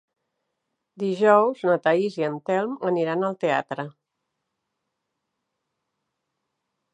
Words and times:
Dijous 1.01 1.59
na 1.67 1.75
Thaís 1.87 2.17
i 2.21 2.25
en 2.27 2.39
Telm 2.51 2.73
aniran 2.93 3.27
al 3.29 3.37
teatre. 3.43 3.85